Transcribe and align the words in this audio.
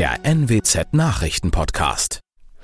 der 0.00 0.24
NWZ 0.24 0.94
Nachrichtenpodcast. 0.94 2.20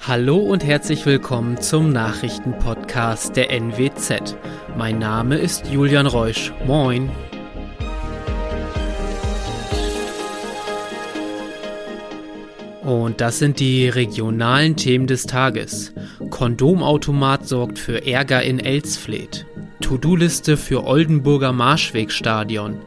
Hallo 0.08 0.38
und 0.38 0.64
herzlich 0.64 1.04
willkommen 1.04 1.60
zum 1.60 1.92
Nachrichtenpodcast 1.92 3.36
der 3.36 3.50
NWZ. 3.50 4.34
Mein 4.79 4.98
Name 4.98 5.36
ist 5.36 5.66
Julian 5.66 6.07
Reusch. 6.07 6.54
Moin. 6.66 7.11
Und 12.82 13.20
das 13.20 13.39
sind 13.39 13.61
die 13.61 13.87
regionalen 13.87 14.77
Themen 14.77 15.07
des 15.07 15.25
Tages. 15.25 15.93
Kondomautomat 16.30 17.46
sorgt 17.46 17.79
für 17.79 18.07
Ärger 18.07 18.45
in 18.45 18.61
Elsfleth. 18.61 19.45
To-Do-Liste 19.82 20.57
für 20.57 20.87
Oldenburger 20.87 21.53
Marschwegstadion. 21.53 22.79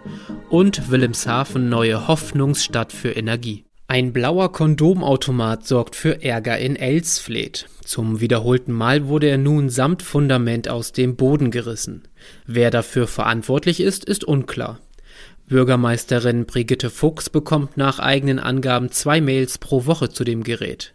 Und 0.50 0.89
Wilhelmshaven 0.89 1.70
neue 1.70 2.07
Hoffnungsstadt 2.07 2.91
für 2.91 3.11
Energie. 3.11 3.68
Ein 3.92 4.14
blauer 4.14 4.52
Kondomautomat 4.52 5.66
sorgt 5.66 5.96
für 5.96 6.21
Ärger 6.24 6.60
in 6.60 6.75
Elsfleth. 6.75 7.66
Zum 7.84 8.21
wiederholten 8.21 8.71
Mal 8.71 9.07
wurde 9.07 9.28
er 9.28 9.39
nun 9.39 9.71
samt 9.71 10.04
Fundament 10.04 10.70
aus 10.70 10.92
dem 10.92 11.15
Boden 11.15 11.50
gerissen. 11.50 12.04
Wer 12.46 12.70
dafür 12.70 13.07
verantwortlich 13.07 13.79
ist, 13.79 14.06
ist 14.06 14.24
unklar. 14.24 14.78
Bürgermeisterin 15.48 16.46
Brigitte 16.46 16.92
Fuchs 16.92 17.32
bekommt 17.32 17.78
nach 17.78 17.98
eigenen 17.98 18.38
Angaben 18.38 18.92
zwei 18.92 19.21
Mails 19.21 19.57
pro 19.57 19.88
Woche 19.88 20.10
zu 20.10 20.24
dem 20.24 20.43
Gerät. 20.43 20.93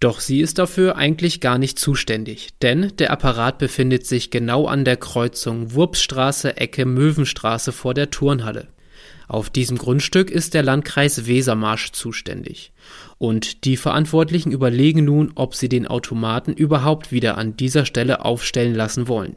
Doch 0.00 0.20
sie 0.20 0.40
ist 0.40 0.58
dafür 0.58 0.96
eigentlich 0.96 1.42
gar 1.42 1.58
nicht 1.58 1.78
zuständig, 1.78 2.48
denn 2.62 2.90
der 2.98 3.10
Apparat 3.10 3.58
befindet 3.58 4.06
sich 4.06 4.30
genau 4.30 4.64
an 4.64 4.86
der 4.86 4.96
Kreuzung 4.96 5.74
Wurpsstraße 5.74 6.56
Ecke 6.56 6.86
Möwenstraße 6.86 7.70
vor 7.70 7.92
der 7.92 8.08
Turnhalle. 8.08 8.68
Auf 9.28 9.50
diesem 9.50 9.78
Grundstück 9.78 10.30
ist 10.30 10.54
der 10.54 10.62
Landkreis 10.62 11.26
Wesermarsch 11.26 11.92
zuständig. 11.92 12.72
Und 13.18 13.64
die 13.64 13.76
Verantwortlichen 13.76 14.50
überlegen 14.50 15.04
nun, 15.04 15.32
ob 15.34 15.54
sie 15.54 15.68
den 15.68 15.86
Automaten 15.86 16.52
überhaupt 16.52 17.12
wieder 17.12 17.38
an 17.38 17.56
dieser 17.56 17.84
Stelle 17.84 18.24
aufstellen 18.24 18.74
lassen 18.74 19.08
wollen. 19.08 19.36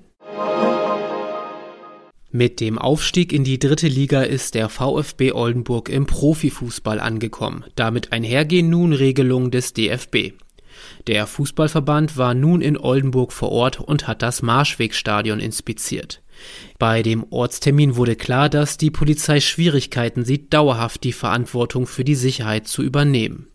Mit 2.35 2.59
dem 2.59 2.79
Aufstieg 2.79 3.31
in 3.31 3.43
die 3.43 3.59
dritte 3.59 3.87
Liga 3.87 4.23
ist 4.23 4.55
der 4.55 4.67
VfB 4.67 5.33
Oldenburg 5.33 5.89
im 5.89 6.07
Profifußball 6.07 6.99
angekommen. 6.99 7.63
Damit 7.75 8.11
einhergehen 8.11 8.71
nun 8.71 8.91
Regelungen 8.91 9.51
des 9.51 9.73
DFB. 9.73 10.31
Der 11.07 11.27
Fußballverband 11.27 12.17
war 12.17 12.33
nun 12.33 12.61
in 12.61 12.77
Oldenburg 12.77 13.33
vor 13.33 13.51
Ort 13.51 13.79
und 13.79 14.07
hat 14.07 14.21
das 14.21 14.41
Marschwegstadion 14.41 15.39
inspiziert. 15.39 16.21
Bei 16.79 17.03
dem 17.03 17.25
Ortstermin 17.29 17.95
wurde 17.95 18.15
klar, 18.15 18.49
dass 18.49 18.77
die 18.77 18.91
Polizei 18.91 19.39
Schwierigkeiten 19.39 20.25
sieht, 20.25 20.53
dauerhaft 20.53 21.03
die 21.03 21.13
Verantwortung 21.13 21.87
für 21.87 22.03
die 22.03 22.15
Sicherheit 22.15 22.67
zu 22.67 22.81
übernehmen. 22.81 23.47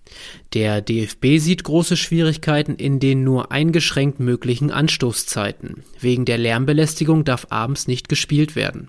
Der 0.54 0.80
DFB 0.80 1.38
sieht 1.38 1.64
große 1.64 1.96
Schwierigkeiten 1.96 2.76
in 2.76 3.00
den 3.00 3.24
nur 3.24 3.52
eingeschränkt 3.52 4.20
möglichen 4.20 4.70
Anstoßzeiten. 4.70 5.84
Wegen 6.00 6.24
der 6.24 6.38
Lärmbelästigung 6.38 7.24
darf 7.24 7.48
abends 7.50 7.88
nicht 7.88 8.08
gespielt 8.08 8.56
werden. 8.56 8.88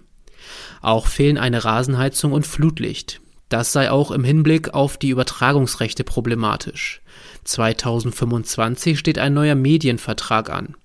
Auch 0.81 1.07
fehlen 1.07 1.37
eine 1.37 1.65
Rasenheizung 1.65 2.31
und 2.31 2.47
Flutlicht. 2.47 3.19
Das 3.49 3.73
sei 3.73 3.89
auch 3.89 4.11
im 4.11 4.23
Hinblick 4.23 4.75
auf 4.75 4.97
die 4.97 5.09
Übertragungsrechte 5.09 6.03
problematisch. 6.03 7.01
2025 7.45 8.97
steht 8.97 9.17
ein 9.17 9.33
neuer 9.33 9.55
Medienvertrag 9.55 10.51
an. 10.51 10.75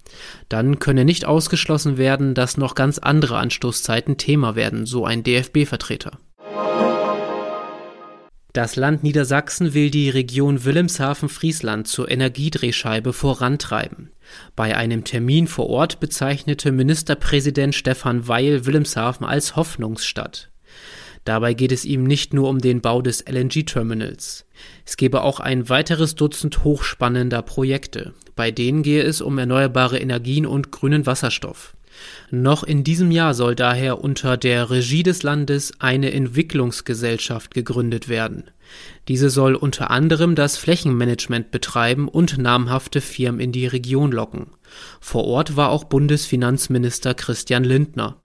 Dann 0.48 0.78
könne 0.78 1.04
nicht 1.04 1.26
ausgeschlossen 1.26 1.98
werden, 1.98 2.34
dass 2.34 2.56
noch 2.56 2.74
ganz 2.74 2.98
andere 2.98 3.36
Anstoßzeiten 3.36 4.16
Thema 4.16 4.56
werden, 4.56 4.86
so 4.86 5.04
ein 5.04 5.22
DFB-Vertreter. 5.22 6.18
Das 8.54 8.76
Land 8.76 9.02
Niedersachsen 9.02 9.74
will 9.74 9.90
die 9.90 10.08
Region 10.10 10.64
Wilhelmshaven-Friesland 10.64 11.88
zur 11.88 12.08
Energiedrehscheibe 12.08 13.12
vorantreiben. 13.12 14.12
Bei 14.54 14.76
einem 14.76 15.02
Termin 15.02 15.48
vor 15.48 15.68
Ort 15.68 15.98
bezeichnete 15.98 16.70
Ministerpräsident 16.70 17.74
Stefan 17.74 18.28
Weil 18.28 18.64
Wilhelmshaven 18.64 19.26
als 19.26 19.56
Hoffnungsstadt. 19.56 20.50
Dabei 21.24 21.54
geht 21.54 21.72
es 21.72 21.84
ihm 21.84 22.04
nicht 22.04 22.34
nur 22.34 22.48
um 22.48 22.58
den 22.58 22.80
Bau 22.80 23.00
des 23.00 23.24
LNG-Terminals. 23.26 24.44
Es 24.84 24.96
gebe 24.96 25.22
auch 25.22 25.40
ein 25.40 25.68
weiteres 25.68 26.14
Dutzend 26.14 26.64
hochspannender 26.64 27.42
Projekte. 27.42 28.12
Bei 28.36 28.50
denen 28.50 28.82
gehe 28.82 29.02
es 29.02 29.20
um 29.20 29.38
erneuerbare 29.38 29.98
Energien 29.98 30.44
und 30.44 30.70
grünen 30.70 31.06
Wasserstoff. 31.06 31.74
Noch 32.30 32.64
in 32.64 32.84
diesem 32.84 33.10
Jahr 33.10 33.34
soll 33.34 33.54
daher 33.54 34.02
unter 34.02 34.36
der 34.36 34.70
Regie 34.70 35.02
des 35.02 35.22
Landes 35.22 35.72
eine 35.78 36.12
Entwicklungsgesellschaft 36.12 37.54
gegründet 37.54 38.08
werden. 38.08 38.50
Diese 39.08 39.30
soll 39.30 39.54
unter 39.54 39.90
anderem 39.90 40.34
das 40.34 40.56
Flächenmanagement 40.56 41.50
betreiben 41.50 42.08
und 42.08 42.38
namhafte 42.38 43.00
Firmen 43.00 43.40
in 43.40 43.52
die 43.52 43.66
Region 43.66 44.10
locken. 44.10 44.48
Vor 45.00 45.24
Ort 45.24 45.56
war 45.56 45.70
auch 45.70 45.84
Bundesfinanzminister 45.84 47.14
Christian 47.14 47.64
Lindner. 47.64 48.16